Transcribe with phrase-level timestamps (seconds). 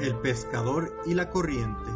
[0.00, 1.90] El pescador y la corriente.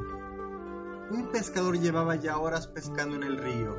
[1.11, 3.77] Un pescador llevaba ya horas pescando en el río,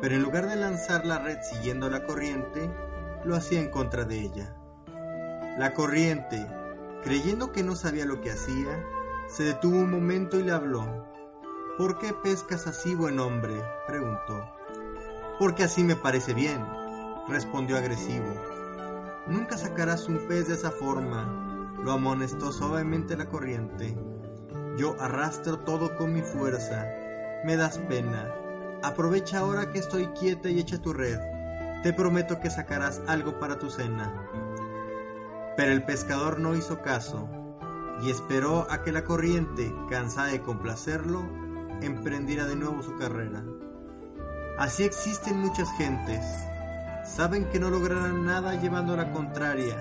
[0.00, 2.70] pero en lugar de lanzar la red siguiendo la corriente,
[3.24, 4.56] lo hacía en contra de ella.
[5.58, 6.46] La corriente,
[7.02, 8.86] creyendo que no sabía lo que hacía,
[9.26, 11.08] se detuvo un momento y le habló.
[11.76, 13.64] ¿Por qué pescas así, buen hombre?
[13.88, 14.48] preguntó.
[15.40, 16.64] Porque así me parece bien,
[17.28, 18.32] respondió agresivo.
[19.26, 21.49] Nunca sacarás un pez de esa forma,
[21.82, 23.96] lo amonestó suavemente la corriente.
[24.76, 26.86] Yo arrastro todo con mi fuerza.
[27.44, 28.30] Me das pena.
[28.82, 31.18] Aprovecha ahora que estoy quieta y echa tu red.
[31.82, 34.12] Te prometo que sacarás algo para tu cena.
[35.56, 37.28] Pero el pescador no hizo caso
[38.02, 41.22] y esperó a que la corriente, cansada de complacerlo,
[41.80, 43.42] emprendiera de nuevo su carrera.
[44.58, 46.24] Así existen muchas gentes.
[47.04, 49.76] Saben que no lograrán nada llevando la contraria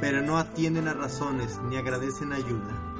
[0.00, 2.91] pero no atienden a razones ni agradecen ayuda.